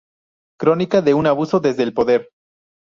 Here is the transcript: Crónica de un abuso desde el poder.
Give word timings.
Crónica 0.59 1.03
de 1.03 1.13
un 1.13 1.27
abuso 1.27 1.59
desde 1.59 1.83
el 1.83 1.93
poder. 1.93 2.29